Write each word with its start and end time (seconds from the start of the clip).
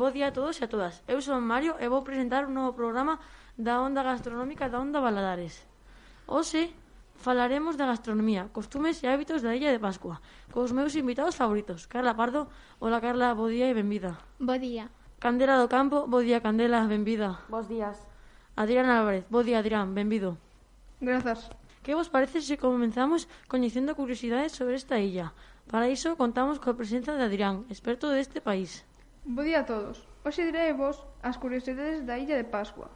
Bo 0.00 0.08
día 0.08 0.28
a 0.28 0.32
todos 0.32 0.56
e 0.56 0.64
a 0.64 0.72
todas. 0.72 1.04
Eu 1.04 1.20
son 1.20 1.44
Mario 1.44 1.76
e 1.76 1.84
vou 1.92 2.00
presentar 2.00 2.48
un 2.48 2.56
novo 2.56 2.72
programa 2.72 3.20
da 3.52 3.84
Onda 3.84 4.00
Gastronómica 4.00 4.72
da 4.72 4.80
Onda 4.80 4.96
Baladares. 4.96 5.60
Hoxe 6.24 6.72
falaremos 7.20 7.76
da 7.76 7.84
gastronomía, 7.84 8.48
costumes 8.48 9.04
e 9.04 9.12
hábitos 9.12 9.44
da 9.44 9.52
Illa 9.52 9.68
de 9.68 9.76
Pascua, 9.76 10.24
cos 10.56 10.72
meus 10.72 10.96
invitados 10.96 11.36
favoritos, 11.36 11.84
Carla 11.84 12.16
Pardo. 12.16 12.48
Hola 12.80 12.96
Carla, 13.04 13.36
bo 13.36 13.52
día 13.52 13.68
e 13.68 13.76
benvida. 13.76 14.16
Bo 14.40 14.56
día. 14.56 14.88
Candela 15.20 15.60
do 15.60 15.68
Campo, 15.68 16.08
bo 16.08 16.24
día 16.24 16.40
Candela, 16.40 16.80
benvida. 16.88 17.44
Bos 17.52 17.68
días. 17.68 18.00
Adrián 18.56 18.88
Álvarez, 18.88 19.28
bo 19.28 19.44
día 19.44 19.60
Adrián, 19.60 19.92
benvido. 19.92 20.40
Grazas. 21.04 21.52
Que 21.84 21.92
vos 21.92 22.08
parece 22.08 22.40
se 22.40 22.56
comenzamos 22.56 23.28
coñecendo 23.52 23.92
curiosidades 23.92 24.56
sobre 24.56 24.80
esta 24.80 24.96
illa? 24.96 25.36
Para 25.68 25.92
iso 25.92 26.16
contamos 26.16 26.56
coa 26.56 26.72
presenza 26.72 27.12
de 27.20 27.28
Adrián, 27.28 27.68
experto 27.68 28.08
deste 28.08 28.40
país. 28.40 28.88
Bo 29.24 29.42
día 29.42 29.60
a 29.60 29.68
todos. 29.68 30.08
Hoxe 30.24 30.48
direivos 30.48 31.04
as 31.20 31.36
curiosidades 31.36 32.08
da 32.08 32.16
illa 32.16 32.40
de 32.40 32.48
Pascua. 32.48 32.88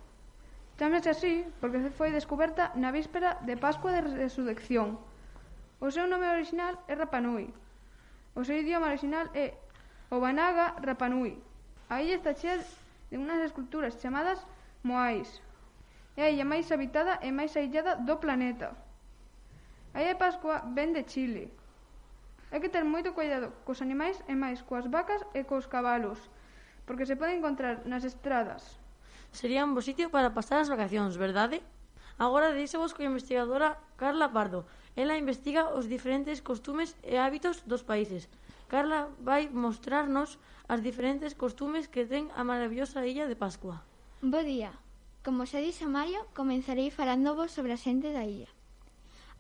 Chámese 0.81 1.13
así 1.13 1.45
porque 1.61 1.93
foi 1.93 2.17
descoberta 2.17 2.73
na 2.81 2.89
víspera 2.97 3.37
de 3.45 3.61
Pascua 3.61 3.93
de 3.93 4.01
Resurrección. 4.25 4.97
O 5.85 5.93
seu 5.93 6.09
nome 6.09 6.25
original 6.25 6.81
é 6.89 6.97
Rapanui. 6.97 7.53
O 8.33 8.41
seu 8.41 8.57
idioma 8.57 8.89
original 8.89 9.29
é 9.37 9.53
Obanaga 10.09 10.81
Rapanui. 10.81 11.37
A 11.93 12.01
illa 12.01 12.17
está 12.17 12.33
chea 12.33 12.57
de 13.13 13.21
unhas 13.21 13.45
esculturas 13.45 14.01
chamadas 14.01 14.41
Moais. 14.81 15.29
É 16.17 16.25
a 16.25 16.33
illa 16.33 16.49
máis 16.49 16.73
habitada 16.73 17.21
e 17.21 17.29
máis 17.37 17.53
aillada 17.53 18.01
do 18.01 18.17
planeta. 18.17 18.73
A 19.93 20.01
illa 20.01 20.17
de 20.17 20.23
Pascua 20.25 20.65
vén 20.73 20.97
de 20.97 21.05
Chile. 21.05 21.53
Hai 22.55 22.63
que 22.63 22.71
ter 22.71 22.87
moito 22.87 23.19
cuidado 23.19 23.51
cos 23.67 23.83
animais 23.83 24.23
e 24.31 24.35
máis 24.39 24.63
coas 24.63 24.87
vacas 24.87 25.27
e 25.35 25.43
cos 25.43 25.67
cabalos, 25.67 26.31
porque 26.87 27.03
se 27.03 27.19
poden 27.19 27.43
encontrar 27.43 27.83
nas 27.83 28.07
estradas. 28.07 28.79
Sería 29.35 29.67
un 29.67 29.75
bo 29.75 29.83
sitio 29.83 30.07
para 30.15 30.39
pasar 30.39 30.63
as 30.63 30.71
vacacións, 30.71 31.19
verdade? 31.19 31.67
Agora 32.15 32.55
deixemos 32.55 32.95
coa 32.95 33.11
investigadora 33.11 33.83
Carla 33.99 34.31
Pardo. 34.31 34.71
Ela 34.95 35.19
investiga 35.19 35.75
os 35.75 35.91
diferentes 35.91 36.47
costumes 36.47 36.95
e 37.03 37.19
hábitos 37.19 37.67
dos 37.67 37.83
países. 37.83 38.31
Carla 38.71 39.11
vai 39.19 39.51
mostrarnos 39.51 40.39
as 40.71 40.79
diferentes 40.79 41.35
costumes 41.35 41.91
que 41.91 42.07
ten 42.07 42.31
a 42.39 42.47
maravillosa 42.47 43.03
illa 43.03 43.27
de 43.27 43.35
Pascua. 43.35 43.83
Bo 44.23 44.47
día. 44.47 44.71
Como 45.27 45.43
xa 45.43 45.59
dixo 45.59 45.91
Mario, 45.91 46.23
comenzarei 46.39 46.95
falando 46.95 47.35
vos 47.35 47.51
sobre 47.51 47.75
a 47.75 47.83
xente 47.83 48.15
da 48.15 48.23
illa. 48.23 48.54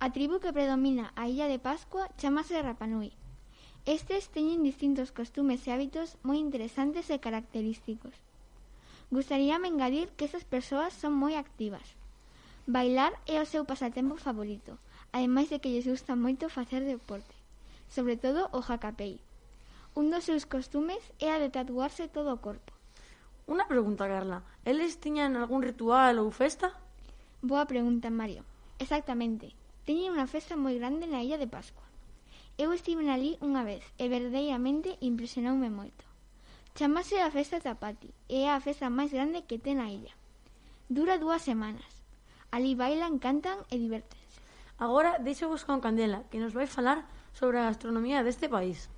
A 0.04 0.12
tribu 0.12 0.38
que 0.38 0.52
predomina 0.52 1.14
a 1.16 1.28
Illa 1.32 1.48
de 1.48 1.58
Pascua 1.58 2.10
chamase 2.20 2.60
Rapanui. 2.60 3.16
Estes 3.88 4.28
teñen 4.28 4.60
distintos 4.60 5.08
costumes 5.16 5.64
e 5.64 5.72
hábitos 5.72 6.20
moi 6.28 6.36
interesantes 6.36 7.08
e 7.08 7.16
característicos. 7.24 8.12
Gustaríame 9.08 9.72
engadir 9.72 10.12
que 10.12 10.28
esas 10.28 10.44
persoas 10.44 10.92
son 10.92 11.16
moi 11.16 11.40
activas. 11.40 11.96
Bailar 12.68 13.16
é 13.24 13.40
o 13.40 13.48
seu 13.48 13.64
pasatempo 13.64 14.20
favorito, 14.20 14.76
ademais 15.16 15.48
de 15.48 15.56
que 15.56 15.72
lles 15.72 15.88
gusta 15.88 16.20
moito 16.20 16.52
facer 16.52 16.84
deporte, 16.84 17.32
sobre 17.88 18.20
todo 18.20 18.52
o 18.52 18.60
jacapei. 18.60 19.24
Un 19.96 20.12
dos 20.12 20.28
seus 20.28 20.44
costumes 20.44 21.00
é 21.16 21.32
a 21.32 21.40
de 21.40 21.48
tatuarse 21.48 22.12
todo 22.12 22.28
o 22.28 22.42
corpo. 22.44 22.76
Unha 23.48 23.64
pregunta, 23.72 24.04
Carla. 24.04 24.44
Eles 24.68 25.00
tiñan 25.00 25.40
algún 25.40 25.64
ritual 25.64 26.20
ou 26.20 26.28
festa? 26.28 26.76
Boa 27.40 27.64
pregunta, 27.64 28.12
Mario. 28.12 28.44
Exactamente. 28.76 29.63
Teñen 29.84 30.16
unha 30.16 30.24
festa 30.24 30.56
moi 30.56 30.80
grande 30.80 31.04
na 31.04 31.20
Illa 31.20 31.36
de 31.36 31.44
Pascua. 31.44 31.84
Eu 32.56 32.72
estive 32.72 33.04
ali 33.04 33.36
unha 33.44 33.60
vez 33.68 33.84
e 34.00 34.08
verdadeiramente 34.08 34.96
impresionoume 35.04 35.68
moito. 35.68 36.08
Chamase 36.72 37.20
a 37.20 37.28
festa 37.28 37.60
Tapati 37.60 38.08
e 38.24 38.48
é 38.48 38.50
a 38.50 38.64
festa 38.64 38.88
máis 38.88 39.12
grande 39.12 39.44
que 39.44 39.60
ten 39.60 39.84
a 39.84 39.92
illa. 39.92 40.16
Dura 40.88 41.20
dúas 41.20 41.44
semanas. 41.44 41.92
Ali 42.48 42.72
bailan, 42.72 43.20
cantan 43.20 43.60
e 43.68 43.76
divertense. 43.76 44.40
Agora 44.80 45.20
deixo 45.20 45.52
vos 45.52 45.68
con 45.68 45.84
Candela, 45.84 46.24
que 46.32 46.40
nos 46.40 46.56
vai 46.56 46.64
falar 46.64 47.04
sobre 47.36 47.60
a 47.60 47.68
gastronomía 47.68 48.24
deste 48.24 48.48
país. 48.48 48.88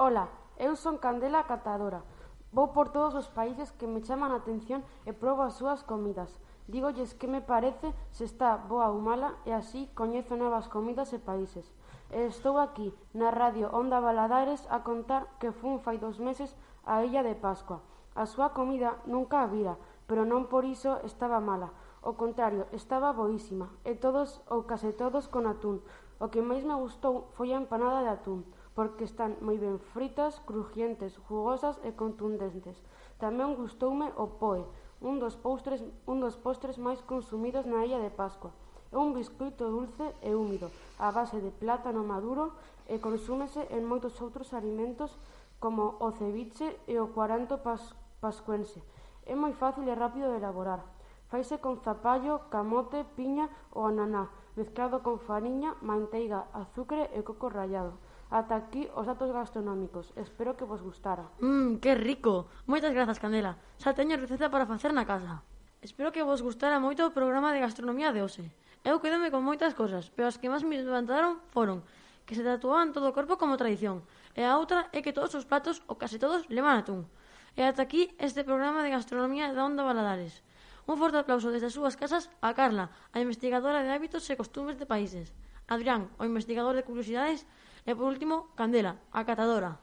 Ola, 0.00 0.32
eu 0.56 0.72
son 0.72 0.96
Candela 0.96 1.44
Catadora. 1.44 2.00
Vou 2.48 2.72
por 2.72 2.88
todos 2.96 3.12
os 3.12 3.28
países 3.28 3.76
que 3.76 3.84
me 3.84 4.00
chaman 4.00 4.32
a 4.32 4.40
atención 4.40 4.80
e 5.04 5.12
probo 5.12 5.44
as 5.44 5.60
súas 5.60 5.84
comidas. 5.84 6.32
Dígolles 6.68 7.14
que 7.14 7.30
me 7.30 7.40
parece, 7.40 7.94
se 8.10 8.24
está 8.24 8.56
boa 8.56 8.90
ou 8.90 9.00
mala, 9.00 9.38
e 9.46 9.54
así 9.54 9.88
coñezo 9.94 10.36
novas 10.36 10.68
comidas 10.68 11.12
e 11.12 11.18
países. 11.22 11.64
E 12.10 12.26
estou 12.26 12.58
aquí, 12.58 12.90
na 13.14 13.30
radio 13.30 13.70
Onda 13.70 14.02
Baladares, 14.02 14.66
a 14.66 14.82
contar 14.82 15.30
que 15.38 15.54
fun 15.54 15.78
fai 15.78 15.96
dos 16.02 16.18
meses 16.18 16.52
á 16.82 17.06
Illa 17.06 17.22
de 17.22 17.38
Pascua. 17.38 17.80
A 18.18 18.26
súa 18.26 18.50
comida 18.50 18.98
nunca 19.06 19.40
a 19.40 19.46
vira, 19.46 19.78
pero 20.10 20.26
non 20.26 20.50
por 20.50 20.66
iso 20.66 20.98
estaba 21.06 21.38
mala. 21.38 21.70
O 22.02 22.18
contrario, 22.18 22.66
estaba 22.74 23.14
boísima, 23.14 23.70
e 23.86 23.94
todos 23.94 24.42
ou 24.50 24.66
case 24.66 24.90
todos 24.96 25.30
con 25.30 25.46
atún. 25.46 25.78
O 26.18 26.28
que 26.32 26.42
máis 26.42 26.66
me 26.66 26.74
gustou 26.74 27.30
foi 27.38 27.54
a 27.54 27.60
empanada 27.62 28.02
de 28.02 28.10
atún, 28.10 28.42
porque 28.74 29.06
están 29.06 29.38
moi 29.44 29.60
ben 29.60 29.78
fritas, 29.78 30.42
crujientes, 30.42 31.14
jugosas 31.30 31.78
e 31.86 31.94
contundentes. 31.94 32.82
Tamén 33.22 33.54
gustoume 33.54 34.10
o 34.16 34.26
poe, 34.40 34.66
un 35.00 35.18
dos 35.18 35.36
postres 35.36 35.80
un 36.06 36.20
dos 36.20 36.36
postres 36.36 36.76
máis 36.76 37.00
consumidos 37.02 37.64
na 37.64 37.84
Illa 37.84 38.00
de 38.00 38.12
Pascua. 38.12 38.52
É 38.92 38.98
un 38.98 39.16
biscoito 39.16 39.70
dulce 39.70 40.12
e 40.20 40.36
húmido 40.36 40.68
á 41.00 41.08
base 41.10 41.40
de 41.40 41.50
plátano 41.50 42.04
maduro 42.04 42.52
e 42.84 43.00
consúmese 43.00 43.64
en 43.72 43.88
moitos 43.88 44.20
outros 44.20 44.52
alimentos 44.52 45.16
como 45.62 45.96
o 46.04 46.12
ceviche 46.12 46.76
e 46.84 47.00
o 47.00 47.12
cuaranto 47.14 47.60
pas 47.64 47.80
pascuense. 48.20 48.82
É 49.24 49.32
moi 49.32 49.56
fácil 49.56 49.88
e 49.88 49.94
rápido 49.94 50.28
de 50.28 50.42
elaborar. 50.42 50.84
Faise 51.30 51.62
con 51.62 51.78
zapallo, 51.80 52.50
camote, 52.50 53.06
piña 53.14 53.46
ou 53.70 53.86
ananá, 53.86 54.28
mezclado 54.58 55.00
con 55.06 55.22
fariña, 55.22 55.78
manteiga, 55.80 56.50
azúcar 56.52 57.08
e 57.14 57.22
coco 57.22 57.48
rallado. 57.48 57.94
Ata 58.30 58.54
aquí 58.54 58.86
os 58.94 59.10
datos 59.10 59.34
gastronómicos. 59.34 60.14
Espero 60.14 60.54
que 60.54 60.62
vos 60.62 60.78
gustara. 60.86 61.26
Mmm, 61.42 61.82
que 61.82 61.98
rico. 61.98 62.46
Moitas 62.70 62.94
grazas, 62.94 63.18
Candela. 63.18 63.58
Xa 63.82 63.90
teño 63.90 64.14
receta 64.14 64.46
para 64.46 64.70
facer 64.70 64.94
na 64.94 65.02
casa. 65.02 65.42
Espero 65.82 66.14
que 66.14 66.22
vos 66.22 66.38
gustara 66.38 66.78
moito 66.78 67.02
o 67.02 67.10
programa 67.10 67.50
de 67.50 67.58
gastronomía 67.58 68.14
de 68.14 68.22
hoxe. 68.22 68.46
Eu 68.86 69.02
quedome 69.02 69.34
con 69.34 69.42
moitas 69.42 69.74
cosas, 69.74 70.14
pero 70.14 70.30
as 70.30 70.38
que 70.38 70.46
máis 70.46 70.62
me 70.62 70.78
levantaron 70.78 71.42
foron 71.50 71.82
que 72.22 72.38
se 72.38 72.46
tatuaban 72.46 72.94
todo 72.94 73.10
o 73.10 73.16
corpo 73.18 73.34
como 73.34 73.58
tradición, 73.58 74.06
e 74.38 74.46
a 74.46 74.54
outra 74.54 74.86
é 74.94 75.02
que 75.02 75.10
todos 75.10 75.34
os 75.34 75.42
platos, 75.42 75.82
ou 75.90 75.98
case 75.98 76.22
todos, 76.22 76.46
levan 76.46 76.78
atún. 76.78 77.10
E 77.58 77.66
ata 77.66 77.82
aquí 77.82 78.14
este 78.22 78.46
programa 78.46 78.86
de 78.86 78.94
gastronomía 78.94 79.50
da 79.50 79.66
Onda 79.66 79.82
Baladares. 79.82 80.46
Un 80.86 80.94
forte 80.94 81.18
aplauso 81.18 81.50
desde 81.50 81.66
as 81.66 81.74
súas 81.74 81.98
casas 81.98 82.30
a 82.38 82.54
Carla, 82.54 82.94
a 83.10 83.18
investigadora 83.18 83.82
de 83.82 83.90
hábitos 83.90 84.22
e 84.30 84.38
costumes 84.38 84.78
de 84.78 84.86
países. 84.86 85.34
Adrián, 85.66 86.06
o 86.16 86.22
investigador 86.22 86.78
de 86.78 86.86
curiosidades, 86.86 87.42
Y 87.86 87.94
por 87.94 88.04
último, 88.04 88.48
Candela, 88.54 88.96
acatadora. 89.12 89.78